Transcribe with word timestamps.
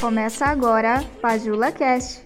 Começa 0.00 0.44
agora 0.44 1.02
Pajula 1.22 1.72
Cast. 1.72 2.22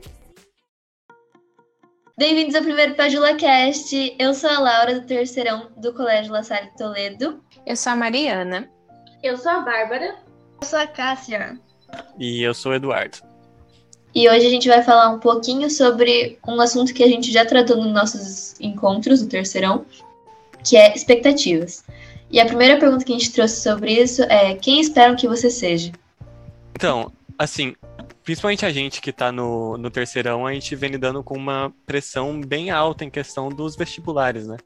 Bem-vindos 2.19 2.57
ao 2.57 2.63
primeiro 2.63 2.97
Pajula 2.97 3.35
Cast. 3.37 4.17
Eu 4.19 4.35
sou 4.35 4.51
a 4.51 4.59
Laura 4.59 4.99
do 4.99 5.07
terceirão 5.07 5.71
do 5.77 5.95
Colégio 5.95 6.33
La 6.33 6.43
Salle 6.43 6.69
Toledo. 6.77 7.41
Eu 7.65 7.77
sou 7.77 7.93
a 7.93 7.97
Mariana. 7.97 8.69
Eu 9.23 9.37
sou 9.37 9.53
a 9.53 9.61
Bárbara. 9.61 10.17
Eu 10.61 10.67
sou 10.67 10.81
a 10.81 10.87
Cássia. 10.89 11.61
E 12.19 12.43
eu 12.43 12.53
sou 12.53 12.73
o 12.73 12.75
Eduardo. 12.75 13.19
E 14.17 14.29
hoje 14.29 14.47
a 14.47 14.51
gente 14.51 14.69
vai 14.69 14.83
falar 14.83 15.09
um 15.11 15.21
pouquinho 15.21 15.71
sobre 15.71 16.41
um 16.49 16.61
assunto 16.61 16.93
que 16.93 17.05
a 17.05 17.09
gente 17.09 17.31
já 17.31 17.47
tratou 17.47 17.77
nos 17.77 17.93
nossos 17.93 18.61
encontros 18.61 19.23
do 19.23 19.29
terceirão, 19.29 19.87
que 20.65 20.77
é 20.77 20.93
expectativas. 20.93 21.85
E 22.33 22.41
a 22.41 22.47
primeira 22.47 22.81
pergunta 22.81 23.05
que 23.05 23.13
a 23.13 23.19
gente 23.19 23.33
trouxe 23.33 23.63
sobre 23.63 23.93
isso 23.93 24.25
é: 24.25 24.57
quem 24.57 24.81
esperam 24.81 25.15
que 25.15 25.29
você 25.29 25.49
seja? 25.49 25.93
Então, 26.75 27.13
assim, 27.41 27.75
principalmente 28.23 28.67
a 28.67 28.71
gente 28.71 29.01
que 29.01 29.09
está 29.09 29.33
no, 29.33 29.79
no 29.79 29.91
terceirão, 29.91 30.47
a 30.47 30.53
gente 30.53 30.77
vem 30.77 30.91
lidando 30.91 31.25
com 31.25 31.35
uma 31.35 31.73
pressão 31.87 32.39
bem 32.39 32.71
alta 32.71 33.03
em 33.03 33.09
questão 33.09 33.49
dos 33.49 33.75
vestibulares, 33.77 34.47
né? 34.47 34.59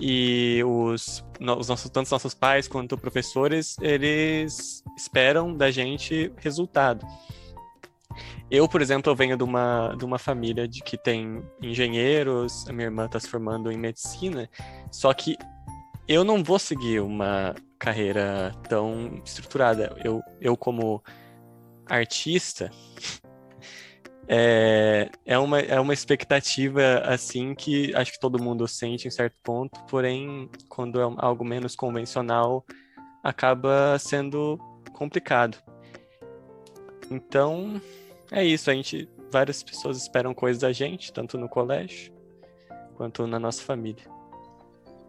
E 0.00 0.62
os, 0.64 1.22
os 1.38 1.68
nossos, 1.68 1.90
tanto 1.90 2.06
os 2.06 2.10
nossos 2.10 2.32
pais 2.32 2.66
quanto 2.66 2.96
professores, 2.96 3.76
eles 3.82 4.82
esperam 4.96 5.54
da 5.54 5.70
gente 5.70 6.32
resultado. 6.38 7.06
Eu, 8.50 8.66
por 8.66 8.80
exemplo, 8.80 9.12
eu 9.12 9.14
venho 9.14 9.36
de 9.36 9.44
uma, 9.44 9.94
de 9.94 10.02
uma 10.02 10.18
família 10.18 10.66
de 10.66 10.82
que 10.82 10.96
tem 10.96 11.42
engenheiros, 11.60 12.66
a 12.66 12.72
minha 12.72 12.86
irmã 12.86 13.04
está 13.04 13.20
se 13.20 13.28
formando 13.28 13.70
em 13.70 13.76
medicina, 13.76 14.48
só 14.90 15.12
que 15.12 15.36
eu 16.08 16.24
não 16.24 16.42
vou 16.42 16.58
seguir 16.58 17.00
uma 17.00 17.54
carreira 17.78 18.54
tão 18.70 19.20
estruturada. 19.22 19.94
Eu, 20.02 20.22
eu 20.40 20.56
como 20.56 21.02
artista, 21.90 22.70
é, 24.26 25.10
é, 25.26 25.38
uma, 25.38 25.60
é 25.60 25.78
uma 25.78 25.92
expectativa 25.92 27.00
assim 27.04 27.54
que 27.54 27.94
acho 27.94 28.12
que 28.12 28.20
todo 28.20 28.42
mundo 28.42 28.66
sente 28.66 29.08
em 29.08 29.10
certo 29.10 29.36
ponto, 29.42 29.82
porém, 29.84 30.48
quando 30.68 31.00
é 31.00 31.04
algo 31.18 31.44
menos 31.44 31.76
convencional, 31.76 32.64
acaba 33.22 33.98
sendo 33.98 34.58
complicado. 34.92 35.58
Então, 37.10 37.80
é 38.30 38.44
isso, 38.44 38.70
a 38.70 38.74
gente 38.74 39.08
várias 39.30 39.62
pessoas 39.62 39.96
esperam 39.96 40.34
coisas 40.34 40.60
da 40.60 40.72
gente, 40.72 41.12
tanto 41.12 41.38
no 41.38 41.48
colégio 41.48 42.12
quanto 42.96 43.26
na 43.26 43.38
nossa 43.38 43.62
família. 43.62 44.04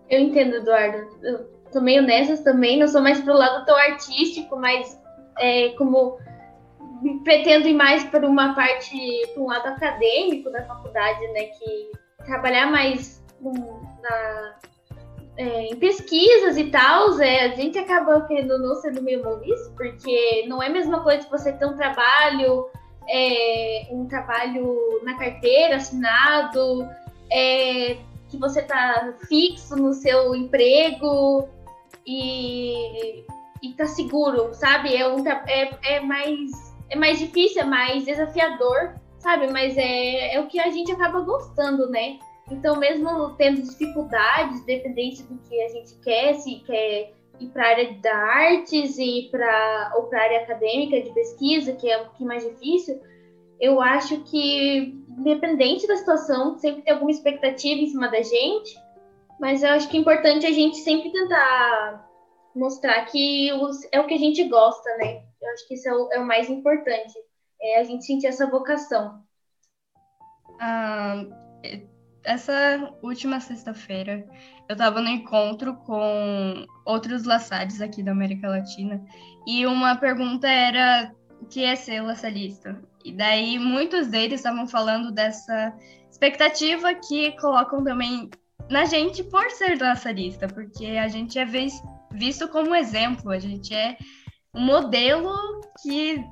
Eu 0.09 0.19
entendo, 0.19 0.55
Eduardo. 0.55 1.09
Eu 1.21 1.45
tô 1.71 1.81
meio 1.81 2.01
nessas 2.01 2.41
também, 2.41 2.79
não 2.79 2.87
sou 2.87 3.01
mais 3.01 3.19
pro 3.19 3.33
lado 3.33 3.65
tão 3.65 3.75
artístico, 3.75 4.55
mas 4.57 4.97
é, 5.39 5.69
como 5.69 6.17
pretendo 7.23 7.67
ir 7.67 7.73
mais 7.73 8.03
para 8.05 8.27
uma 8.27 8.53
parte, 8.53 8.97
para 9.33 9.43
um 9.43 9.47
lado 9.47 9.67
acadêmico 9.67 10.49
da 10.51 10.63
faculdade, 10.65 11.27
né? 11.33 11.45
Que 11.45 11.91
trabalhar 12.25 12.67
mais 12.69 13.23
na, 13.41 14.55
é, 15.37 15.65
em 15.67 15.75
pesquisas 15.77 16.57
e 16.57 16.65
tal, 16.65 17.19
é, 17.19 17.45
a 17.45 17.55
gente 17.55 17.77
acaba 17.77 18.21
querendo 18.21 18.59
não 18.59 18.75
sendo 18.75 19.01
meio 19.01 19.23
movido, 19.23 19.71
porque 19.75 20.45
não 20.47 20.61
é 20.61 20.67
a 20.67 20.71
mesma 20.71 21.01
coisa 21.03 21.25
que 21.25 21.31
você 21.31 21.51
ter 21.51 21.65
um 21.65 21.75
trabalho, 21.75 22.67
é, 23.09 23.87
um 23.91 24.05
trabalho 24.07 25.01
na 25.03 25.17
carteira 25.17 25.77
assinado, 25.77 26.87
é, 27.31 27.97
que 28.29 28.37
você 28.37 28.61
tá 28.61 29.13
fixo 29.27 29.75
no 29.75 29.93
seu 29.93 30.35
emprego 30.35 31.47
e, 32.05 33.25
e 33.63 33.73
tá 33.75 33.85
seguro, 33.85 34.53
sabe? 34.53 34.95
É, 34.95 35.07
um, 35.07 35.27
é, 35.27 35.71
é 35.83 35.99
mais 35.99 36.70
é 36.91 36.95
mais 36.95 37.17
difícil, 37.17 37.61
é 37.61 37.65
mais 37.65 38.05
desafiador, 38.05 38.95
sabe? 39.17 39.51
Mas 39.51 39.77
é, 39.77 40.35
é 40.35 40.39
o 40.39 40.47
que 40.47 40.59
a 40.59 40.69
gente 40.69 40.91
acaba 40.91 41.21
gostando, 41.21 41.89
né? 41.89 42.19
Então, 42.51 42.77
mesmo 42.77 43.33
tendo 43.37 43.61
dificuldades, 43.61 44.63
dependente 44.65 45.23
do 45.23 45.37
que 45.47 45.61
a 45.61 45.69
gente 45.69 45.95
quer, 46.03 46.33
se 46.35 46.55
quer 46.65 47.13
ir 47.39 47.47
para 47.47 47.63
a 47.63 47.69
área 47.69 47.93
da 47.93 48.13
artes 48.13 48.97
e 48.99 49.29
para 49.31 49.93
ou 49.95 50.03
para 50.03 50.19
a 50.19 50.23
área 50.23 50.41
acadêmica 50.41 51.01
de 51.01 51.09
pesquisa, 51.13 51.73
que 51.73 51.89
é 51.89 52.01
um 52.01 52.05
pouquinho 52.05 52.27
mais 52.27 52.43
difícil, 52.43 52.99
eu 53.59 53.79
acho 53.79 54.21
que, 54.23 54.93
independente 55.17 55.87
da 55.87 55.95
situação, 55.95 56.57
sempre 56.57 56.81
tem 56.81 56.93
alguma 56.93 57.11
expectativa 57.11 57.79
em 57.79 57.87
cima 57.87 58.09
da 58.09 58.21
gente, 58.21 58.75
mas 59.39 59.63
eu 59.63 59.69
acho 59.69 59.87
que 59.87 59.95
é 59.95 59.99
importante 60.01 60.45
a 60.45 60.51
gente 60.51 60.77
sempre 60.77 61.09
tentar 61.09 62.05
mostrar 62.53 63.05
que 63.05 63.49
é 63.91 63.99
o 63.99 64.07
que 64.07 64.13
a 64.13 64.19
gente 64.19 64.43
gosta, 64.43 64.89
né? 64.97 65.23
Eu 65.41 65.49
acho 65.53 65.67
que 65.67 65.73
isso 65.73 65.89
é 65.89 65.93
o, 65.93 66.11
é 66.13 66.19
o 66.19 66.25
mais 66.25 66.49
importante, 66.49 67.13
é 67.61 67.79
a 67.79 67.83
gente 67.83 68.05
sentir 68.05 68.27
essa 68.27 68.47
vocação. 68.49 69.23
Ah, 70.59 71.25
essa 72.23 72.93
última 73.01 73.39
sexta-feira, 73.39 74.25
eu 74.69 74.73
estava 74.73 75.01
no 75.01 75.09
encontro 75.09 75.75
com 75.77 76.65
outros 76.85 77.23
laçares 77.23 77.81
aqui 77.81 78.03
da 78.03 78.11
América 78.11 78.47
Latina 78.47 79.03
e 79.47 79.65
uma 79.65 79.95
pergunta 79.95 80.47
era 80.47 81.11
o 81.41 81.45
que 81.45 81.63
é 81.63 81.75
ser 81.75 82.01
laçalista? 82.01 82.79
E 83.03 83.11
daí 83.11 83.57
muitos 83.57 84.07
deles 84.07 84.39
estavam 84.39 84.67
falando 84.67 85.11
dessa 85.11 85.75
expectativa 86.09 86.93
que 86.93 87.31
colocam 87.39 87.83
também 87.83 88.29
na 88.69 88.85
gente 88.85 89.23
por 89.23 89.49
ser 89.49 89.81
laçarista, 89.81 90.47
porque 90.47 90.85
a 90.85 91.07
gente 91.07 91.39
é 91.39 91.45
visto 91.45 92.47
como 92.49 92.75
exemplo, 92.75 93.31
a 93.31 93.39
gente 93.39 93.73
é 93.73 93.97
um 94.53 94.65
modelo 94.65 95.61
que 95.81 96.23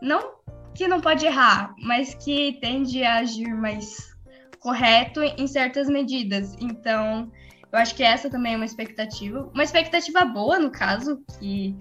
não 0.00 0.34
que 0.74 0.88
não 0.88 1.00
pode 1.00 1.24
errar, 1.24 1.72
mas 1.78 2.14
que 2.14 2.58
tende 2.60 3.04
a 3.04 3.18
agir 3.18 3.54
mais 3.54 4.12
correto 4.58 5.22
em 5.22 5.46
certas 5.46 5.88
medidas. 5.88 6.56
Então, 6.60 7.30
eu 7.70 7.78
acho 7.78 7.94
que 7.94 8.02
essa 8.02 8.28
também 8.28 8.54
é 8.54 8.56
uma 8.56 8.64
expectativa, 8.64 9.48
uma 9.54 9.62
expectativa 9.62 10.24
boa 10.24 10.58
no 10.58 10.70
caso, 10.70 11.22
que 11.38 11.76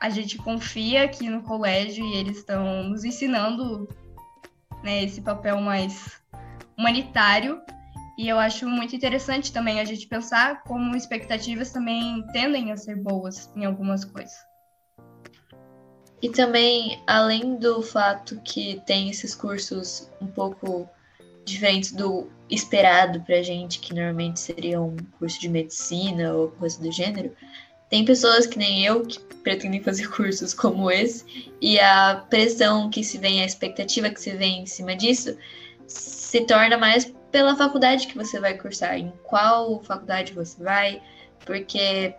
a 0.00 0.08
gente 0.08 0.38
confia 0.38 1.04
aqui 1.04 1.28
no 1.28 1.42
colégio 1.42 2.04
e 2.04 2.14
eles 2.16 2.38
estão 2.38 2.84
nos 2.84 3.04
ensinando 3.04 3.86
né, 4.82 5.04
esse 5.04 5.20
papel 5.20 5.60
mais 5.60 6.22
humanitário. 6.76 7.60
E 8.16 8.28
eu 8.28 8.38
acho 8.38 8.66
muito 8.68 8.96
interessante 8.96 9.52
também 9.52 9.78
a 9.80 9.84
gente 9.84 10.06
pensar 10.06 10.62
como 10.62 10.96
expectativas 10.96 11.70
também 11.70 12.24
tendem 12.32 12.72
a 12.72 12.76
ser 12.76 12.96
boas 12.96 13.52
em 13.54 13.64
algumas 13.64 14.04
coisas. 14.04 14.48
E 16.20 16.28
também, 16.28 17.00
além 17.06 17.56
do 17.56 17.80
fato 17.80 18.40
que 18.44 18.82
tem 18.86 19.08
esses 19.08 19.34
cursos 19.34 20.10
um 20.20 20.26
pouco 20.26 20.88
diferentes 21.44 21.92
do 21.92 22.28
esperado 22.50 23.20
pra 23.22 23.42
gente, 23.42 23.78
que 23.78 23.94
normalmente 23.94 24.40
seria 24.40 24.80
um 24.80 24.96
curso 25.18 25.40
de 25.40 25.48
medicina 25.48 26.34
ou 26.34 26.48
coisa 26.52 26.80
do 26.80 26.90
gênero, 26.90 27.34
tem 27.88 28.04
pessoas 28.04 28.46
que 28.46 28.58
nem 28.58 28.84
eu 28.84 29.02
que 29.02 29.18
pretendem 29.42 29.82
fazer 29.82 30.08
cursos 30.14 30.52
como 30.52 30.90
esse, 30.90 31.52
e 31.60 31.78
a 31.78 32.24
pressão 32.28 32.90
que 32.90 33.02
se 33.02 33.18
vem, 33.18 33.42
a 33.42 33.46
expectativa 33.46 34.10
que 34.10 34.20
se 34.20 34.32
vem 34.32 34.62
em 34.62 34.66
cima 34.66 34.94
disso, 34.94 35.36
se 35.86 36.42
torna 36.42 36.76
mais 36.76 37.12
pela 37.30 37.56
faculdade 37.56 38.06
que 38.06 38.16
você 38.16 38.40
vai 38.40 38.56
cursar, 38.56 38.98
em 38.98 39.12
qual 39.22 39.82
faculdade 39.84 40.32
você 40.32 40.62
vai, 40.62 41.02
porque 41.44 42.14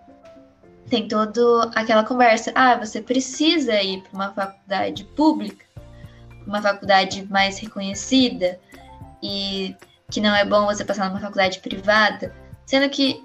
tem 0.90 1.08
toda 1.08 1.72
aquela 1.76 2.04
conversa. 2.04 2.52
Ah, 2.56 2.76
você 2.76 3.02
precisa 3.02 3.82
ir 3.82 4.02
para 4.02 4.14
uma 4.14 4.34
faculdade 4.34 5.04
pública, 5.04 5.66
uma 6.46 6.62
faculdade 6.62 7.26
mais 7.30 7.60
reconhecida, 7.60 8.60
e 9.22 9.76
que 10.10 10.20
não 10.20 10.36
é 10.36 10.44
bom 10.44 10.66
você 10.66 10.84
passar 10.84 11.10
numa 11.10 11.20
faculdade 11.20 11.60
privada, 11.60 12.34
sendo 12.66 12.90
que, 12.90 13.24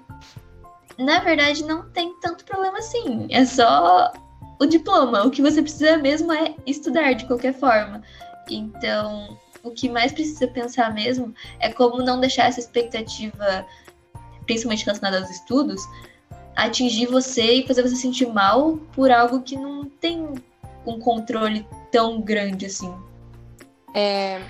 na 0.97 1.19
verdade, 1.19 1.63
não 1.63 1.89
tem 1.89 2.13
tanto 2.21 2.45
problema 2.45 2.77
assim. 2.77 3.27
É 3.29 3.43
só 3.45 4.13
o 4.59 4.65
diploma. 4.65 5.23
O 5.25 5.31
que 5.31 5.41
você 5.41 5.61
precisa 5.61 5.97
mesmo 5.97 6.31
é 6.31 6.55
estudar 6.65 7.13
de 7.13 7.25
qualquer 7.25 7.53
forma. 7.53 8.01
Então, 8.49 9.37
o 9.63 9.71
que 9.71 9.89
mais 9.89 10.11
precisa 10.11 10.47
pensar 10.47 10.93
mesmo 10.93 11.33
é 11.59 11.71
como 11.71 12.03
não 12.03 12.19
deixar 12.19 12.45
essa 12.45 12.59
expectativa, 12.59 13.65
principalmente 14.45 14.85
relacionada 14.85 15.19
aos 15.19 15.31
estudos, 15.31 15.81
atingir 16.55 17.07
você 17.07 17.55
e 17.55 17.67
fazer 17.67 17.81
você 17.81 17.95
sentir 17.95 18.27
mal 18.27 18.77
por 18.93 19.11
algo 19.11 19.41
que 19.41 19.55
não 19.55 19.85
tem 19.85 20.27
um 20.85 20.99
controle 20.99 21.67
tão 21.91 22.21
grande 22.21 22.67
assim. 22.67 22.93
É, 23.93 24.41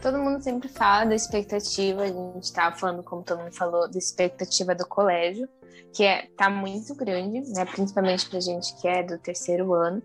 todo 0.00 0.18
mundo 0.18 0.42
sempre 0.42 0.68
fala 0.68 1.06
da 1.06 1.14
expectativa, 1.14 2.02
a 2.02 2.06
gente 2.06 2.42
estava 2.42 2.76
falando, 2.76 3.02
como 3.02 3.22
todo 3.22 3.40
mundo 3.40 3.52
falou, 3.52 3.88
da 3.88 3.98
expectativa 3.98 4.74
do 4.74 4.86
colégio, 4.86 5.48
que 5.92 6.04
é, 6.04 6.28
tá 6.36 6.50
muito 6.50 6.94
grande, 6.94 7.40
né, 7.52 7.64
principalmente 7.64 8.28
para 8.28 8.40
gente 8.40 8.74
que 8.80 8.88
é 8.88 9.02
do 9.02 9.18
terceiro 9.18 9.72
ano. 9.72 10.02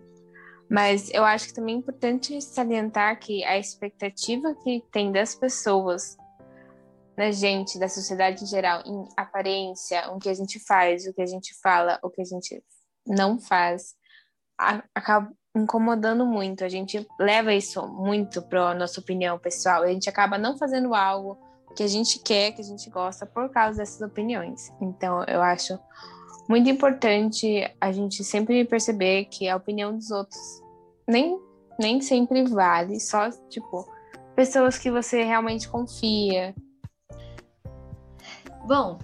Mas 0.68 1.10
eu 1.12 1.24
acho 1.24 1.48
que 1.48 1.54
também 1.54 1.74
é 1.74 1.78
importante 1.78 2.40
salientar 2.40 3.18
que 3.18 3.42
a 3.44 3.58
expectativa 3.58 4.54
que 4.62 4.84
tem 4.92 5.10
das 5.10 5.34
pessoas 5.34 6.16
da 7.20 7.30
gente, 7.30 7.78
da 7.78 7.86
sociedade 7.86 8.42
em 8.42 8.46
geral, 8.46 8.82
em 8.86 9.06
aparência, 9.14 10.10
o 10.10 10.18
que 10.18 10.30
a 10.30 10.32
gente 10.32 10.58
faz, 10.58 11.06
o 11.06 11.12
que 11.12 11.20
a 11.20 11.26
gente 11.26 11.54
fala, 11.62 11.98
o 12.02 12.08
que 12.08 12.22
a 12.22 12.24
gente 12.24 12.64
não 13.06 13.38
faz, 13.38 13.94
acaba, 14.94 15.30
incomodando 15.54 16.24
muito. 16.24 16.64
A 16.64 16.68
gente 16.70 17.06
leva 17.18 17.52
isso 17.52 17.86
muito 17.86 18.40
para 18.40 18.72
nossa 18.72 19.00
opinião 19.00 19.38
pessoal. 19.38 19.82
A 19.82 19.88
gente 19.88 20.08
acaba 20.08 20.38
não 20.38 20.56
fazendo 20.56 20.94
algo 20.94 21.36
que 21.76 21.82
a 21.82 21.86
gente 21.86 22.18
quer, 22.20 22.52
que 22.52 22.62
a 22.62 22.64
gente 22.64 22.88
gosta 22.88 23.26
por 23.26 23.50
causa 23.50 23.76
dessas 23.76 24.00
opiniões. 24.00 24.72
Então, 24.80 25.22
eu 25.24 25.42
acho 25.42 25.78
muito 26.48 26.70
importante 26.70 27.70
a 27.78 27.92
gente 27.92 28.24
sempre 28.24 28.64
perceber 28.64 29.26
que 29.26 29.46
a 29.46 29.56
opinião 29.56 29.94
dos 29.94 30.10
outros 30.10 30.40
nem, 31.06 31.38
nem 31.78 32.00
sempre 32.00 32.44
vale, 32.44 32.98
só, 32.98 33.28
tipo, 33.50 33.86
pessoas 34.34 34.78
que 34.78 34.90
você 34.90 35.22
realmente 35.22 35.68
confia. 35.68 36.54
Bom, 38.70 39.00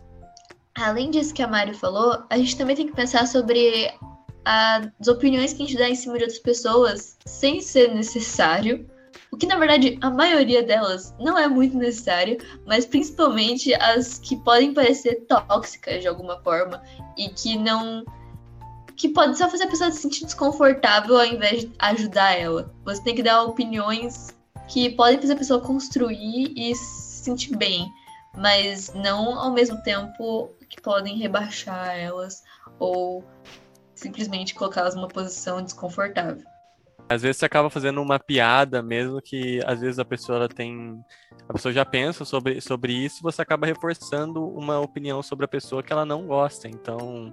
além 0.76 1.10
disso 1.10 1.34
que 1.34 1.42
a 1.42 1.48
Mari 1.48 1.74
falou, 1.74 2.22
a 2.30 2.38
gente 2.38 2.56
também 2.56 2.76
tem 2.76 2.86
que 2.86 2.94
pensar 2.94 3.26
sobre 3.26 3.92
as 4.44 5.08
opiniões 5.08 5.52
que 5.52 5.64
a 5.64 5.66
gente 5.66 5.76
dá 5.76 5.88
em 5.88 5.94
cima 5.96 6.16
de 6.16 6.22
outras 6.22 6.38
pessoas 6.38 7.18
sem 7.26 7.60
ser 7.60 7.92
necessário. 7.92 8.88
O 9.32 9.36
que 9.36 9.44
na 9.44 9.56
verdade 9.56 9.98
a 10.00 10.08
maioria 10.08 10.62
delas 10.62 11.12
não 11.18 11.36
é 11.36 11.48
muito 11.48 11.76
necessário, 11.76 12.38
mas 12.64 12.86
principalmente 12.86 13.74
as 13.74 14.20
que 14.20 14.36
podem 14.36 14.72
parecer 14.72 15.26
tóxicas 15.26 16.00
de 16.00 16.06
alguma 16.06 16.40
forma 16.42 16.80
e 17.18 17.28
que 17.30 17.58
não. 17.58 18.04
que 18.94 19.08
pode 19.08 19.36
só 19.36 19.50
fazer 19.50 19.64
a 19.64 19.68
pessoa 19.68 19.90
se 19.90 20.00
sentir 20.00 20.26
desconfortável 20.26 21.18
ao 21.18 21.26
invés 21.26 21.62
de 21.62 21.72
ajudar 21.80 22.38
ela. 22.38 22.72
Você 22.84 23.02
tem 23.02 23.16
que 23.16 23.22
dar 23.24 23.42
opiniões 23.42 24.28
que 24.68 24.90
podem 24.90 25.20
fazer 25.20 25.32
a 25.32 25.36
pessoa 25.36 25.60
construir 25.60 26.52
e 26.56 26.72
se 26.72 27.24
sentir 27.24 27.56
bem, 27.56 27.92
mas 28.37 28.93
não 28.94 29.38
ao 29.38 29.53
mesmo 29.53 29.83
tempo 29.83 30.55
que 30.69 30.81
podem 30.81 31.17
rebaixar 31.17 31.97
elas 31.97 32.43
ou 32.79 33.25
simplesmente 33.94 34.55
colocá-las 34.55 34.94
numa 34.94 35.09
posição 35.09 35.62
desconfortável. 35.62 36.44
Às 37.09 37.23
vezes 37.23 37.37
você 37.37 37.47
acaba 37.47 37.71
fazendo 37.71 38.03
uma 38.03 38.19
piada, 38.19 38.83
mesmo 38.83 39.23
que 39.23 39.61
às 39.65 39.81
vezes 39.81 39.99
a 39.99 40.05
pessoa 40.05 40.49
tem. 40.49 41.00
A 41.49 41.53
pessoa 41.53 41.73
já 41.73 41.85
pensa 41.85 42.25
sobre, 42.25 42.61
sobre 42.61 42.93
isso, 42.93 43.23
você 43.23 43.41
acaba 43.43 43.65
reforçando 43.67 44.44
uma 44.44 44.81
opinião 44.81 45.23
sobre 45.23 45.44
a 45.44 45.49
pessoa 45.49 45.85
que 45.85 45.93
ela 45.93 46.05
não 46.05 46.27
gosta. 46.27 46.67
Então, 46.69 47.33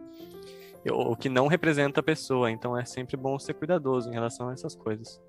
o 0.91 1.15
que 1.15 1.29
não 1.29 1.47
representa 1.47 2.01
a 2.01 2.03
pessoa. 2.03 2.51
Então 2.51 2.77
é 2.77 2.85
sempre 2.85 3.15
bom 3.15 3.39
ser 3.39 3.53
cuidadoso 3.53 4.09
em 4.09 4.13
relação 4.13 4.49
a 4.49 4.53
essas 4.53 4.75
coisas. 4.75 5.19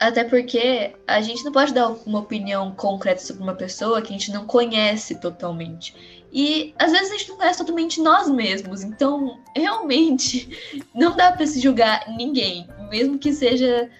Até 0.00 0.24
porque 0.24 0.94
a 1.06 1.20
gente 1.20 1.44
não 1.44 1.52
pode 1.52 1.74
dar 1.74 1.88
uma 2.06 2.20
opinião 2.20 2.72
concreta 2.72 3.20
sobre 3.20 3.42
uma 3.42 3.54
pessoa 3.54 4.00
que 4.00 4.08
a 4.08 4.12
gente 4.12 4.32
não 4.32 4.46
conhece 4.46 5.20
totalmente. 5.20 5.94
E 6.32 6.74
às 6.78 6.90
vezes 6.90 7.10
a 7.10 7.18
gente 7.18 7.28
não 7.28 7.36
conhece 7.36 7.58
totalmente 7.58 8.00
nós 8.00 8.26
mesmos. 8.30 8.82
Então, 8.82 9.38
realmente, 9.54 10.82
não 10.94 11.14
dá 11.14 11.32
para 11.32 11.46
se 11.46 11.60
julgar 11.60 12.08
ninguém. 12.16 12.66
Mesmo 12.88 13.18
que 13.18 13.30
seja 13.30 13.90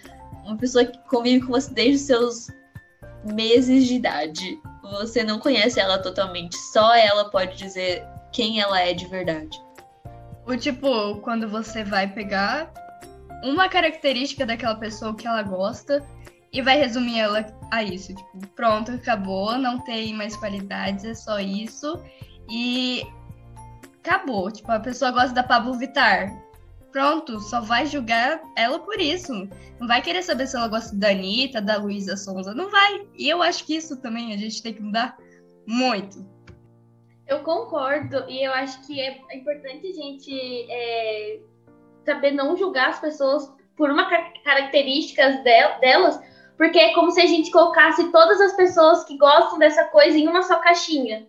uma 0.43 0.57
pessoa 0.57 0.87
que 0.87 0.99
convive 1.07 1.45
com 1.45 1.53
você 1.53 1.71
desde 1.75 1.97
os 1.97 2.03
seus 2.03 2.47
meses 3.35 3.87
de 3.87 3.97
idade. 3.97 4.59
Você 4.83 5.23
não 5.23 5.39
conhece 5.39 5.79
ela 5.79 5.99
totalmente. 5.99 6.57
Só 6.73 6.95
ela 6.95 7.29
pode 7.29 7.59
dizer 7.59 8.03
quem 8.33 8.59
ela 8.59 8.81
é 8.81 8.95
de 8.95 9.07
verdade. 9.07 9.61
O 10.47 10.57
tipo, 10.57 11.17
quando 11.17 11.47
você 11.47 11.85
vai 11.85 12.07
pegar 12.09 12.73
uma 13.43 13.69
característica 13.69 14.45
daquela 14.45 14.75
pessoa 14.75 15.15
que 15.15 15.27
ela 15.27 15.43
gosta 15.43 16.05
e 16.53 16.61
vai 16.61 16.79
resumir 16.79 17.19
ela 17.19 17.47
a 17.71 17.83
isso. 17.83 18.15
Tipo, 18.15 18.47
pronto, 18.49 18.93
acabou, 18.93 19.57
não 19.57 19.79
tem 19.81 20.15
mais 20.15 20.37
qualidades, 20.37 21.05
é 21.05 21.15
só 21.15 21.39
isso. 21.39 22.03
E 22.51 23.03
acabou. 24.03 24.51
Tipo, 24.51 24.73
a 24.73 24.81
pessoa 24.81 25.11
gosta 25.11 25.33
da 25.33 25.43
Pablo 25.43 25.75
Vittar. 25.75 26.29
Pronto, 26.91 27.39
só 27.41 27.61
vai 27.61 27.87
julgar 27.87 28.43
ela 28.57 28.81
por 28.81 29.01
isso. 29.01 29.33
Não 29.79 29.87
vai 29.87 30.03
querer 30.03 30.23
saber 30.23 30.49
se 30.49 30.57
ela 30.57 30.67
gosta 30.67 30.95
da 30.97 31.11
Anitta, 31.11 31.61
da 31.61 31.77
Luísa 31.77 32.17
Sonza. 32.17 32.53
Não 32.53 32.69
vai. 32.69 33.07
E 33.17 33.29
eu 33.29 33.41
acho 33.43 33.65
que 33.65 33.77
isso 33.77 33.97
também 33.99 34.35
a 34.35 34.37
gente 34.37 34.61
tem 34.61 34.75
que 34.75 34.83
mudar 34.83 35.17
muito. 35.67 36.27
Eu 37.29 37.45
concordo, 37.45 38.29
e 38.29 38.45
eu 38.45 38.53
acho 38.53 38.85
que 38.85 39.01
é 39.01 39.37
importante 39.37 39.87
a 39.87 39.93
gente 39.93 40.67
é, 40.69 41.39
saber 42.05 42.33
não 42.33 42.57
julgar 42.57 42.91
as 42.91 43.01
pessoas 43.01 43.53
por 43.77 43.91
uma 43.91 44.09
características 44.45 45.43
delas, 45.43 46.21
porque 46.57 46.79
é 46.79 46.93
como 46.93 47.11
se 47.11 47.21
a 47.21 47.27
gente 47.27 47.51
colocasse 47.51 48.11
todas 48.13 48.41
as 48.41 48.53
pessoas 48.53 49.05
que 49.05 49.17
gostam 49.17 49.59
dessa 49.59 49.85
coisa 49.85 50.19
em 50.19 50.29
uma 50.29 50.43
só 50.43 50.59
caixinha. 50.59 51.27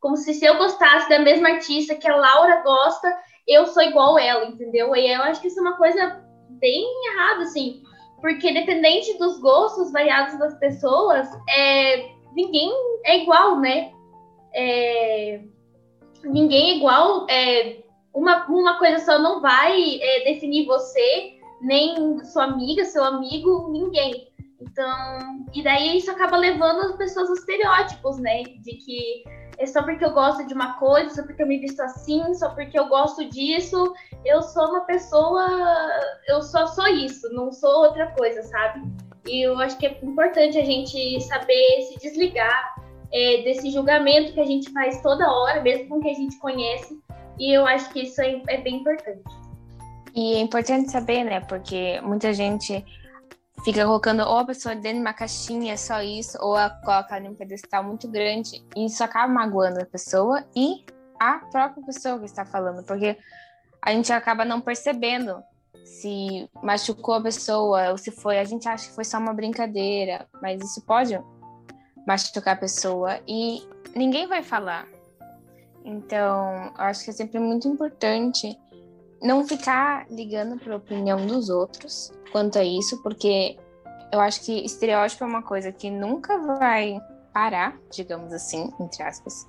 Como 0.00 0.16
se 0.16 0.34
se 0.34 0.44
eu 0.44 0.58
gostasse 0.58 1.08
da 1.08 1.20
mesma 1.20 1.50
artista 1.50 1.94
que 1.94 2.08
a 2.08 2.16
Laura 2.16 2.60
gosta, 2.62 3.16
eu 3.46 3.66
sou 3.66 3.82
igual 3.82 4.18
ela, 4.18 4.46
entendeu? 4.46 4.94
E 4.96 5.12
eu 5.12 5.22
acho 5.22 5.40
que 5.40 5.46
isso 5.46 5.60
é 5.60 5.62
uma 5.62 5.76
coisa 5.76 6.20
bem 6.50 6.84
errada, 7.12 7.42
assim. 7.42 7.82
Porque 8.20 8.52
dependente 8.52 9.16
dos 9.18 9.38
gostos 9.38 9.92
variados 9.92 10.38
das 10.38 10.58
pessoas, 10.58 11.28
é, 11.56 12.10
ninguém 12.34 12.70
é 13.04 13.18
igual, 13.22 13.60
né? 13.60 13.92
É, 14.54 15.40
ninguém 16.24 16.70
é 16.72 16.76
igual. 16.76 17.26
É, 17.28 17.81
uma, 18.14 18.46
uma 18.46 18.78
coisa 18.78 19.04
só 19.04 19.18
não 19.18 19.40
vai 19.40 20.00
é, 20.00 20.24
definir 20.24 20.66
você, 20.66 21.34
nem 21.60 22.22
sua 22.24 22.44
amiga, 22.44 22.84
seu 22.84 23.04
amigo, 23.04 23.70
ninguém. 23.70 24.28
Então, 24.60 25.46
e 25.54 25.62
daí 25.62 25.98
isso 25.98 26.10
acaba 26.10 26.36
levando 26.36 26.80
as 26.82 26.96
pessoas 26.96 27.28
aos 27.28 27.40
estereótipos, 27.40 28.18
né? 28.18 28.42
De 28.42 28.74
que 28.76 29.24
é 29.58 29.66
só 29.66 29.82
porque 29.82 30.04
eu 30.04 30.12
gosto 30.12 30.46
de 30.46 30.54
uma 30.54 30.74
coisa, 30.74 31.14
só 31.14 31.22
porque 31.22 31.42
eu 31.42 31.46
me 31.46 31.58
visto 31.58 31.80
assim, 31.80 32.34
só 32.34 32.50
porque 32.50 32.78
eu 32.78 32.86
gosto 32.86 33.24
disso, 33.28 33.92
eu 34.24 34.42
sou 34.42 34.68
uma 34.70 34.80
pessoa, 34.80 35.46
eu 36.28 36.42
só 36.42 36.66
sou 36.66 36.86
isso, 36.88 37.32
não 37.32 37.52
sou 37.52 37.84
outra 37.84 38.08
coisa, 38.12 38.42
sabe? 38.42 38.82
E 39.26 39.46
eu 39.46 39.58
acho 39.60 39.78
que 39.78 39.86
é 39.86 39.98
importante 40.02 40.58
a 40.58 40.64
gente 40.64 41.20
saber 41.22 41.82
se 41.82 41.98
desligar 41.98 42.74
é, 43.12 43.42
desse 43.42 43.70
julgamento 43.70 44.32
que 44.32 44.40
a 44.40 44.46
gente 44.46 44.70
faz 44.72 45.00
toda 45.02 45.30
hora, 45.30 45.60
mesmo 45.60 45.88
com 45.88 46.00
quem 46.00 46.12
a 46.12 46.16
gente 46.16 46.38
conhece, 46.38 47.00
e 47.38 47.56
eu 47.56 47.66
acho 47.66 47.90
que 47.92 48.02
isso 48.02 48.20
é, 48.20 48.42
é 48.48 48.58
bem 48.58 48.76
importante. 48.76 49.22
E 50.14 50.34
é 50.34 50.40
importante 50.40 50.90
saber, 50.90 51.24
né? 51.24 51.40
Porque 51.40 52.00
muita 52.02 52.32
gente 52.32 52.84
fica 53.64 53.84
colocando 53.84 54.22
ou 54.22 54.38
a 54.38 54.44
pessoa 54.44 54.74
dentro 54.74 54.98
de 54.98 55.00
uma 55.00 55.12
caixinha, 55.12 55.76
só 55.76 56.02
isso, 56.02 56.36
ou 56.40 56.56
a 56.56 56.70
coloca 56.70 57.18
em 57.18 57.28
um 57.28 57.34
pedestal 57.34 57.84
muito 57.84 58.08
grande, 58.08 58.62
e 58.76 58.86
isso 58.86 59.02
acaba 59.02 59.32
magoando 59.32 59.80
a 59.80 59.86
pessoa 59.86 60.44
e 60.54 60.84
a 61.18 61.38
própria 61.50 61.84
pessoa 61.84 62.18
que 62.18 62.24
está 62.24 62.44
falando, 62.44 62.84
porque 62.84 63.16
a 63.80 63.92
gente 63.92 64.12
acaba 64.12 64.44
não 64.44 64.60
percebendo 64.60 65.42
se 65.84 66.48
machucou 66.62 67.14
a 67.14 67.22
pessoa 67.22 67.90
ou 67.90 67.98
se 67.98 68.10
foi, 68.10 68.38
a 68.38 68.44
gente 68.44 68.68
acha 68.68 68.88
que 68.88 68.94
foi 68.94 69.04
só 69.04 69.18
uma 69.18 69.32
brincadeira, 69.32 70.26
mas 70.40 70.62
isso 70.62 70.84
pode 70.84 71.18
machucar 72.06 72.54
a 72.54 72.58
pessoa 72.58 73.20
e 73.26 73.62
ninguém 73.94 74.26
vai 74.26 74.42
falar. 74.42 74.86
Então, 75.84 76.72
eu 76.78 76.84
acho 76.84 77.04
que 77.04 77.10
é 77.10 77.12
sempre 77.12 77.38
muito 77.38 77.66
importante 77.68 78.56
não 79.20 79.46
ficar 79.46 80.06
ligando 80.10 80.58
para 80.58 80.74
a 80.74 80.76
opinião 80.76 81.26
dos 81.26 81.48
outros 81.48 82.12
quanto 82.30 82.58
a 82.58 82.64
isso, 82.64 83.02
porque 83.02 83.56
eu 84.12 84.20
acho 84.20 84.42
que 84.44 84.64
estereótipo 84.64 85.24
é 85.24 85.26
uma 85.26 85.42
coisa 85.42 85.70
que 85.72 85.90
nunca 85.90 86.38
vai 86.38 87.00
parar, 87.32 87.78
digamos 87.90 88.32
assim, 88.32 88.70
entre 88.80 89.02
aspas, 89.02 89.46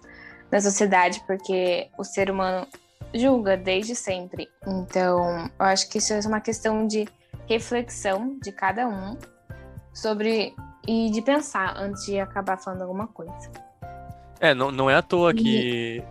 na 0.51 0.61
sociedade, 0.61 1.21
porque 1.25 1.89
o 1.97 2.03
ser 2.03 2.29
humano 2.29 2.67
julga 3.13 3.57
desde 3.57 3.95
sempre. 3.95 4.47
Então, 4.65 5.49
eu 5.59 5.65
acho 5.65 5.89
que 5.89 5.97
isso 5.97 6.13
é 6.13 6.19
uma 6.21 6.41
questão 6.41 6.87
de 6.87 7.07
reflexão 7.47 8.37
de 8.41 8.51
cada 8.51 8.87
um 8.87 9.17
sobre 9.93 10.55
e 10.87 11.09
de 11.09 11.21
pensar 11.21 11.75
antes 11.77 12.05
de 12.05 12.19
acabar 12.19 12.57
falando 12.57 12.81
alguma 12.81 13.07
coisa. 13.07 13.51
É, 14.39 14.53
não, 14.53 14.71
não 14.71 14.89
é 14.89 14.95
à 14.95 15.01
toa 15.01 15.33
que 15.33 16.03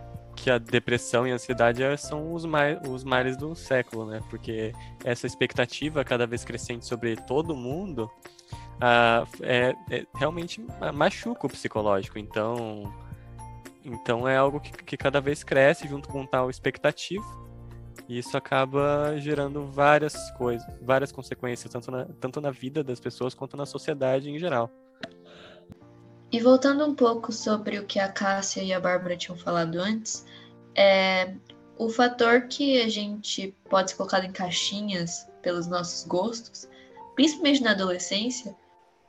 que 0.42 0.50
a 0.50 0.58
depressão 0.58 1.24
e 1.24 1.30
a 1.30 1.34
ansiedade 1.34 1.84
é, 1.84 1.96
são 1.96 2.34
os, 2.34 2.44
mais, 2.44 2.76
os 2.88 3.04
males 3.04 3.36
do 3.36 3.54
século, 3.54 4.06
né? 4.06 4.20
Porque 4.28 4.72
essa 5.04 5.24
expectativa 5.24 6.04
cada 6.04 6.26
vez 6.26 6.44
crescente 6.44 6.84
sobre 6.84 7.14
todo 7.14 7.54
mundo 7.54 8.10
uh, 8.74 9.24
é, 9.40 9.72
é, 9.88 10.04
realmente 10.12 10.60
machuca 10.92 11.46
o 11.46 11.48
psicológico. 11.48 12.18
Então, 12.18 12.92
então 13.84 14.26
é 14.26 14.36
algo 14.36 14.58
que, 14.58 14.72
que 14.72 14.96
cada 14.96 15.20
vez 15.20 15.44
cresce 15.44 15.86
junto 15.86 16.08
com 16.08 16.26
tal 16.26 16.50
expectativa. 16.50 17.24
E 18.08 18.18
isso 18.18 18.36
acaba 18.36 19.14
gerando 19.18 19.64
várias 19.64 20.32
coisas, 20.32 20.66
várias 20.82 21.12
consequências, 21.12 21.72
tanto 21.72 21.88
na, 21.92 22.04
tanto 22.20 22.40
na 22.40 22.50
vida 22.50 22.82
das 22.82 22.98
pessoas 22.98 23.32
quanto 23.32 23.56
na 23.56 23.64
sociedade 23.64 24.28
em 24.28 24.40
geral. 24.40 24.68
E 26.32 26.40
voltando 26.40 26.86
um 26.86 26.94
pouco 26.94 27.30
sobre 27.30 27.78
o 27.78 27.84
que 27.84 28.00
a 28.00 28.08
Cássia 28.08 28.62
e 28.62 28.72
a 28.72 28.80
Bárbara 28.80 29.18
tinham 29.18 29.36
falado 29.36 29.76
antes, 29.76 30.24
é, 30.74 31.34
o 31.76 31.90
fator 31.90 32.48
que 32.48 32.80
a 32.80 32.88
gente 32.88 33.54
pode 33.68 33.90
ser 33.90 33.98
colocado 33.98 34.24
em 34.24 34.32
caixinhas 34.32 35.28
pelos 35.42 35.66
nossos 35.66 36.06
gostos, 36.06 36.66
principalmente 37.14 37.62
na 37.62 37.72
adolescência, 37.72 38.56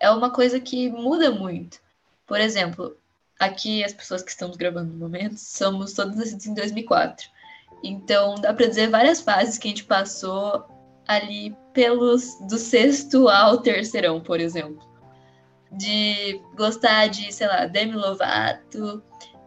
é 0.01 0.11
uma 0.11 0.31
coisa 0.31 0.59
que 0.59 0.91
muda 0.91 1.31
muito. 1.31 1.79
Por 2.27 2.41
exemplo, 2.41 2.97
aqui 3.39 3.85
as 3.85 3.93
pessoas 3.93 4.21
que 4.21 4.31
estamos 4.31 4.57
gravando 4.57 4.91
no 4.91 4.99
momento 4.99 5.37
somos 5.37 5.93
todas 5.93 6.17
nascidas 6.17 6.45
em 6.45 6.53
2004. 6.53 7.25
Então, 7.81 8.35
dá 8.35 8.53
para 8.53 8.67
dizer 8.67 8.89
várias 8.89 9.21
fases 9.21 9.57
que 9.57 9.69
a 9.69 9.71
gente 9.71 9.85
passou 9.85 10.65
ali 11.07 11.55
pelos 11.73 12.37
do 12.49 12.57
sexto 12.57 13.29
ao 13.29 13.59
terceirão, 13.59 14.19
por 14.19 14.41
exemplo. 14.41 14.92
De 15.77 16.39
gostar 16.55 17.07
de, 17.07 17.31
sei 17.31 17.47
lá, 17.47 17.65
Demi 17.65 17.93
Lovato, 17.93 19.03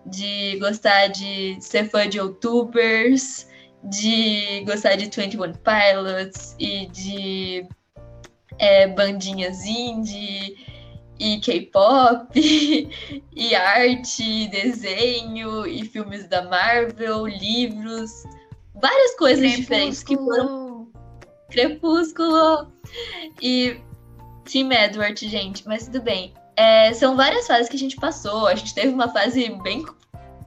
de 0.06 0.58
gostar 0.58 1.08
de 1.08 1.56
ser 1.60 1.88
fã 1.88 2.08
de 2.08 2.18
youtubers, 2.18 3.48
de 3.84 4.64
gostar 4.64 4.96
de 4.96 5.04
21 5.04 5.52
Pilots 5.52 6.56
e 6.58 6.86
de 6.86 7.68
é, 8.58 8.86
bandinhas 8.88 9.64
indie 9.64 10.56
e 11.18 11.40
K-pop 11.40 12.28
e 13.34 13.54
arte, 13.54 14.48
desenho 14.48 15.66
e 15.66 15.84
filmes 15.84 16.28
da 16.28 16.42
Marvel, 16.42 17.26
livros, 17.26 18.10
várias 18.74 19.16
coisas 19.16 19.40
Crepúsculo. 19.40 19.62
diferentes 19.62 20.02
que 20.02 20.16
foram 20.16 20.88
Crepúsculo 21.50 22.72
e 23.40 23.80
Tim 24.46 24.72
Edward, 24.72 25.28
gente, 25.28 25.66
mas 25.66 25.86
tudo 25.86 26.00
bem. 26.00 26.32
É, 26.56 26.92
são 26.94 27.16
várias 27.16 27.46
fases 27.46 27.68
que 27.68 27.76
a 27.76 27.78
gente 27.78 27.96
passou. 27.96 28.46
A 28.46 28.54
gente 28.54 28.74
teve 28.74 28.88
uma 28.88 29.08
fase 29.08 29.50
bem 29.62 29.84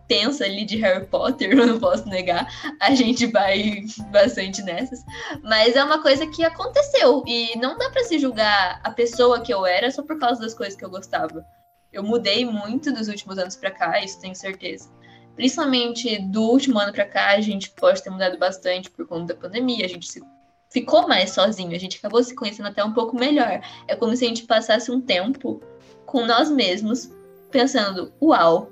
tensa 0.07 0.43
ali 0.43 0.65
de 0.65 0.77
Harry 0.77 1.05
Potter, 1.05 1.51
eu 1.55 1.67
não 1.67 1.79
posso 1.79 2.07
negar. 2.09 2.47
A 2.79 2.95
gente 2.95 3.27
vai 3.27 3.85
bastante 4.09 4.63
nessas. 4.63 5.05
Mas 5.43 5.75
é 5.75 5.83
uma 5.83 6.01
coisa 6.01 6.25
que 6.25 6.43
aconteceu. 6.43 7.23
E 7.27 7.55
não 7.57 7.77
dá 7.77 7.89
para 7.91 8.03
se 8.03 8.17
julgar 8.17 8.81
a 8.83 8.91
pessoa 8.91 9.41
que 9.41 9.53
eu 9.53 9.65
era 9.65 9.91
só 9.91 10.01
por 10.01 10.17
causa 10.17 10.41
das 10.41 10.53
coisas 10.53 10.75
que 10.75 10.83
eu 10.83 10.89
gostava. 10.89 11.45
Eu 11.93 12.03
mudei 12.03 12.45
muito 12.45 12.91
dos 12.91 13.07
últimos 13.07 13.37
anos 13.37 13.55
para 13.55 13.71
cá, 13.71 14.03
isso 14.03 14.19
tenho 14.19 14.35
certeza. 14.35 14.89
Principalmente 15.35 16.19
do 16.19 16.41
último 16.41 16.79
ano 16.79 16.91
para 16.91 17.05
cá, 17.05 17.29
a 17.29 17.41
gente 17.41 17.69
pode 17.71 18.03
ter 18.03 18.09
mudado 18.09 18.37
bastante 18.37 18.89
por 18.89 19.07
conta 19.07 19.33
da 19.33 19.39
pandemia. 19.39 19.85
A 19.85 19.89
gente 19.89 20.07
se 20.07 20.21
ficou 20.69 21.07
mais 21.07 21.31
sozinho, 21.31 21.75
a 21.75 21.79
gente 21.79 21.97
acabou 21.97 22.23
se 22.23 22.35
conhecendo 22.35 22.67
até 22.67 22.83
um 22.83 22.93
pouco 22.93 23.15
melhor. 23.15 23.61
É 23.87 23.95
como 23.95 24.15
se 24.15 24.25
a 24.25 24.27
gente 24.27 24.43
passasse 24.43 24.91
um 24.91 25.01
tempo 25.01 25.61
com 26.05 26.25
nós 26.25 26.49
mesmos, 26.49 27.09
pensando: 27.51 28.13
uau, 28.21 28.71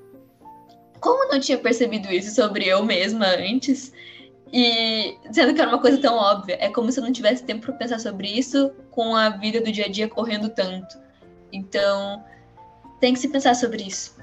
como 0.99 1.31
não 1.31 1.39
tinha 1.39 1.57
percebido 1.57 2.11
isso 2.11 2.33
sobre 2.33 2.65
eu 2.65 2.83
mesma 2.83 3.25
antes, 3.25 3.91
e 4.51 5.17
sendo 5.31 5.53
que 5.53 5.61
era 5.61 5.69
uma 5.69 5.81
coisa 5.81 5.99
tão 5.99 6.15
óbvia, 6.15 6.57
é 6.59 6.69
como 6.69 6.91
se 6.91 6.99
eu 6.99 7.03
não 7.03 7.11
tivesse 7.11 7.43
tempo 7.43 7.65
para 7.65 7.75
pensar 7.75 7.99
sobre 7.99 8.27
isso 8.27 8.71
com 8.91 9.15
a 9.15 9.29
vida 9.29 9.61
do 9.61 9.71
dia 9.71 9.85
a 9.85 9.89
dia 9.89 10.07
correndo 10.07 10.49
tanto. 10.49 10.97
Então, 11.51 12.23
tem 12.99 13.13
que 13.13 13.19
se 13.19 13.29
pensar 13.29 13.55
sobre 13.55 13.83
isso. 13.83 14.16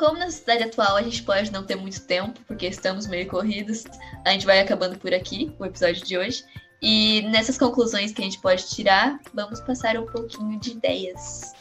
Como 0.00 0.18
na 0.18 0.30
sociedade 0.30 0.62
atual 0.62 0.96
a 0.96 1.02
gente 1.02 1.22
pode 1.22 1.52
não 1.52 1.62
ter 1.62 1.76
muito 1.76 2.00
tempo, 2.06 2.40
porque 2.46 2.66
estamos 2.66 3.06
meio 3.06 3.28
corridos, 3.28 3.84
a 4.24 4.30
gente 4.30 4.46
vai 4.46 4.58
acabando 4.58 4.98
por 4.98 5.12
aqui 5.12 5.54
o 5.58 5.66
episódio 5.66 6.02
de 6.02 6.16
hoje. 6.16 6.42
E 6.80 7.20
nessas 7.28 7.58
conclusões 7.58 8.10
que 8.10 8.22
a 8.22 8.24
gente 8.24 8.40
pode 8.40 8.66
tirar, 8.66 9.20
vamos 9.34 9.60
passar 9.60 9.98
um 9.98 10.06
pouquinho 10.06 10.58
de 10.58 10.70
ideias. 10.70 11.52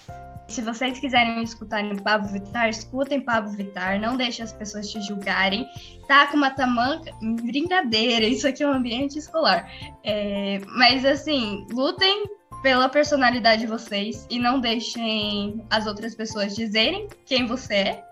Se 0.47 0.61
vocês 0.61 0.97
quiserem 0.99 1.43
escutar 1.43 1.81
em 1.81 1.97
Pablo 1.97 2.29
Vittar, 2.29 2.69
escutem 2.69 3.19
Pablo 3.19 3.51
Vittar, 3.51 3.99
não 3.99 4.15
deixem 4.15 4.45
as 4.45 4.53
pessoas 4.53 4.89
te 4.89 5.01
julgarem. 5.01 5.67
Tá 6.07 6.27
com 6.27 6.37
uma 6.37 6.49
tamanca, 6.49 7.11
brincadeira, 7.43 8.25
isso 8.25 8.47
aqui 8.47 8.63
é 8.63 8.67
um 8.69 8.71
ambiente 8.71 9.19
escolar. 9.19 9.69
É, 10.01 10.61
mas 10.77 11.03
assim, 11.03 11.67
lutem 11.73 12.23
pela 12.63 12.87
personalidade 12.87 13.63
de 13.63 13.67
vocês 13.67 14.25
e 14.29 14.39
não 14.39 14.61
deixem 14.61 15.61
as 15.69 15.85
outras 15.85 16.15
pessoas 16.15 16.55
dizerem 16.55 17.09
quem 17.25 17.45
você 17.45 17.73
é. 17.73 18.09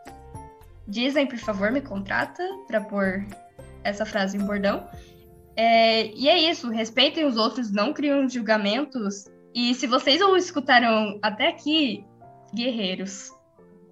Dizem, 0.88 1.28
por 1.28 1.38
favor, 1.38 1.72
me 1.72 1.82
contrata 1.82 2.44
para 2.68 2.82
pôr 2.82 3.26
essa 3.84 4.06
frase 4.06 4.38
em 4.38 4.46
bordão. 4.46 4.88
É, 5.56 6.08
e 6.08 6.30
é 6.30 6.38
isso, 6.38 6.70
respeitem 6.70 7.26
os 7.26 7.36
outros, 7.36 7.72
não 7.72 7.94
criam 7.94 8.30
julgamentos. 8.30 9.26
E 9.54 9.74
se 9.74 9.88
vocês 9.88 10.20
não 10.20 10.38
escutaram 10.38 11.20
até 11.22 11.48
aqui, 11.48 12.06
guerreiros. 12.54 13.32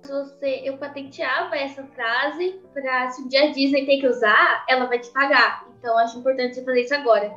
Você, 0.04 0.62
eu 0.64 0.78
patenteava 0.78 1.56
essa 1.56 1.84
frase 1.84 2.62
para 2.72 3.10
se 3.10 3.24
um 3.24 3.28
dia 3.28 3.46
a 3.46 3.52
Disney 3.52 3.86
tem 3.86 4.00
que 4.00 4.08
usar, 4.08 4.64
ela 4.70 4.86
vai 4.86 5.00
te 5.00 5.10
pagar. 5.10 5.68
Então 5.80 5.98
acho 5.98 6.20
importante 6.20 6.64
fazer 6.64 6.82
isso 6.82 6.94
agora. 6.94 7.34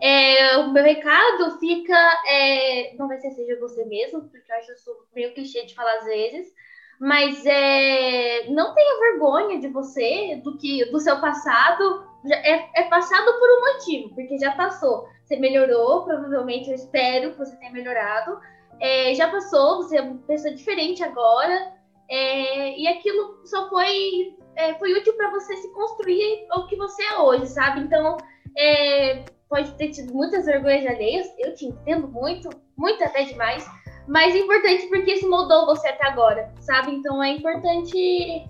É, 0.00 0.56
o 0.58 0.72
meu 0.72 0.82
recado 0.82 1.58
fica. 1.58 1.96
É, 2.26 2.94
não 2.96 3.08
vai 3.08 3.18
ser 3.18 3.30
seja 3.30 3.58
você 3.60 3.84
mesmo, 3.84 4.22
porque 4.22 4.50
eu 4.50 4.56
acho 4.56 4.72
isso 4.72 4.90
meio 5.14 5.32
clichê 5.34 5.64
de 5.64 5.74
falar 5.74 5.98
às 5.98 6.04
vezes. 6.04 6.52
Mas 7.00 7.44
é, 7.46 8.48
não 8.48 8.74
tenha 8.74 9.00
vergonha 9.00 9.60
de 9.60 9.68
você, 9.68 10.40
do 10.42 10.56
que 10.58 10.84
do 10.90 10.98
seu 10.98 11.20
passado. 11.20 12.06
É, 12.30 12.80
é 12.80 12.84
passado 12.88 13.24
por 13.38 13.48
um 13.48 13.74
motivo, 13.74 14.14
porque 14.14 14.38
já 14.38 14.52
passou. 14.52 15.06
Você 15.24 15.36
melhorou, 15.36 16.04
provavelmente 16.04 16.68
eu 16.68 16.74
espero 16.74 17.32
que 17.32 17.38
você 17.38 17.56
tenha 17.56 17.72
melhorado 17.72 18.38
é, 18.80 19.14
já 19.14 19.28
passou, 19.28 19.78
você 19.78 19.98
é 19.98 20.02
uma 20.02 20.18
pessoa 20.18 20.54
diferente 20.54 21.02
agora, 21.02 21.72
é, 22.08 22.78
e 22.78 22.86
aquilo 22.86 23.40
só 23.44 23.68
foi, 23.68 24.36
é, 24.56 24.74
foi 24.74 24.92
útil 24.92 25.14
para 25.14 25.30
você 25.30 25.56
se 25.56 25.72
construir 25.72 26.46
o 26.54 26.66
que 26.66 26.76
você 26.76 27.02
é 27.02 27.18
hoje, 27.18 27.46
sabe? 27.46 27.80
Então, 27.80 28.16
é, 28.56 29.24
pode 29.48 29.72
ter 29.74 29.90
tido 29.90 30.14
muitas 30.14 30.46
vergonhas 30.46 30.86
alheias, 30.86 31.26
eu 31.38 31.54
te 31.54 31.66
entendo 31.66 32.08
muito, 32.08 32.48
muito 32.76 33.02
até 33.02 33.24
demais, 33.24 33.66
mas 34.08 34.34
é 34.34 34.38
importante 34.38 34.86
porque 34.86 35.12
isso 35.12 35.28
moldou 35.28 35.66
você 35.66 35.88
até 35.88 36.06
agora, 36.06 36.52
sabe? 36.60 36.92
Então 36.92 37.22
é 37.22 37.30
importante 37.32 38.48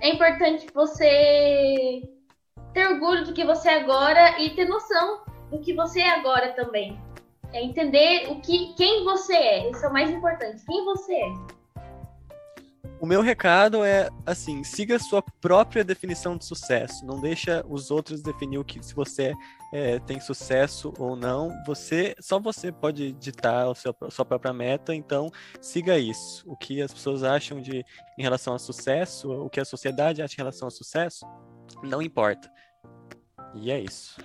é 0.00 0.10
importante 0.10 0.66
você 0.72 2.02
ter 2.74 2.86
orgulho 2.86 3.24
do 3.24 3.32
que 3.32 3.44
você 3.44 3.70
é 3.70 3.80
agora 3.80 4.40
e 4.40 4.50
ter 4.50 4.66
noção 4.66 5.22
do 5.50 5.58
que 5.58 5.72
você 5.72 6.00
é 6.00 6.10
agora 6.10 6.52
também. 6.52 7.00
É 7.52 7.62
entender 7.62 8.30
o 8.30 8.40
que, 8.42 8.74
quem 8.74 9.04
você 9.04 9.34
é. 9.34 9.70
Isso 9.70 9.84
é 9.84 9.88
o 9.88 9.92
mais 9.92 10.10
importante. 10.10 10.62
Quem 10.66 10.84
você 10.84 11.14
é. 11.14 11.57
O 13.00 13.06
meu 13.06 13.22
recado 13.22 13.84
é 13.84 14.08
assim, 14.26 14.64
siga 14.64 14.98
sua 14.98 15.22
própria 15.22 15.84
definição 15.84 16.36
de 16.36 16.44
sucesso. 16.44 17.06
Não 17.06 17.20
deixa 17.20 17.64
os 17.68 17.92
outros 17.92 18.22
definir 18.22 18.58
o 18.58 18.64
que 18.64 18.82
se 18.84 18.92
você 18.92 19.32
é, 19.72 20.00
tem 20.00 20.18
sucesso 20.18 20.92
ou 20.98 21.14
não. 21.14 21.52
Você, 21.64 22.16
só 22.18 22.40
você 22.40 22.72
pode 22.72 23.12
ditar 23.12 23.68
a 23.68 23.74
sua, 23.74 23.94
a 24.02 24.10
sua 24.10 24.24
própria 24.24 24.52
meta. 24.52 24.92
Então, 24.92 25.30
siga 25.60 25.96
isso. 25.96 26.42
O 26.50 26.56
que 26.56 26.82
as 26.82 26.92
pessoas 26.92 27.22
acham 27.22 27.60
de 27.60 27.84
em 28.18 28.22
relação 28.22 28.52
a 28.52 28.58
sucesso, 28.58 29.30
o 29.30 29.48
que 29.48 29.60
a 29.60 29.64
sociedade 29.64 30.20
acha 30.20 30.34
em 30.34 30.38
relação 30.38 30.66
a 30.66 30.70
sucesso, 30.70 31.24
não 31.84 32.02
importa. 32.02 32.50
E 33.54 33.70
é 33.70 33.78
isso. 33.78 34.20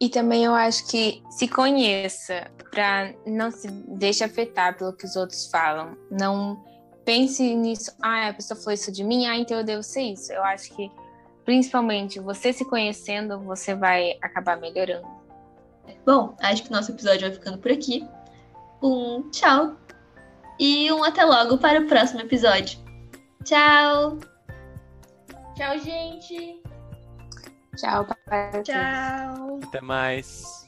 E 0.00 0.08
também 0.08 0.44
eu 0.44 0.54
acho 0.54 0.86
que 0.88 1.22
se 1.30 1.48
conheça 1.48 2.50
para 2.70 3.12
não 3.26 3.50
se 3.50 3.68
deixe 3.68 4.22
afetar 4.22 4.76
pelo 4.76 4.92
que 4.92 5.04
os 5.04 5.16
outros 5.16 5.46
falam. 5.46 5.96
Não 6.10 6.62
pense 7.04 7.54
nisso, 7.54 7.92
ah, 8.02 8.28
a 8.28 8.34
pessoa 8.34 8.58
falou 8.58 8.72
isso 8.72 8.90
de 8.90 9.04
mim, 9.04 9.26
ah, 9.26 9.36
então 9.36 9.58
eu 9.58 9.64
devo 9.64 9.82
ser 9.82 10.02
isso. 10.02 10.32
Eu 10.32 10.42
acho 10.44 10.74
que 10.74 10.90
principalmente 11.44 12.18
você 12.18 12.52
se 12.52 12.64
conhecendo, 12.64 13.38
você 13.40 13.74
vai 13.74 14.16
acabar 14.22 14.56
melhorando. 14.56 15.06
Bom, 16.06 16.34
acho 16.40 16.62
que 16.62 16.70
o 16.70 16.72
nosso 16.72 16.92
episódio 16.92 17.22
vai 17.22 17.32
ficando 17.32 17.58
por 17.58 17.70
aqui. 17.70 18.06
Um 18.82 19.30
tchau 19.30 19.76
e 20.58 20.90
um 20.92 21.02
até 21.02 21.24
logo 21.24 21.58
para 21.58 21.80
o 21.80 21.86
próximo 21.86 22.20
episódio. 22.20 22.78
Tchau! 23.44 24.18
Tchau, 25.54 25.78
gente! 25.78 26.62
Tchau, 27.76 28.04
papai. 28.04 28.62
Tchau. 28.62 29.60
Até 29.62 29.80
mais. 29.80 30.63